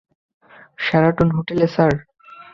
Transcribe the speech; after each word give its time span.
Sheraton 0.79 1.27
হোটেলে, 1.37 1.67
sir? 1.75 1.93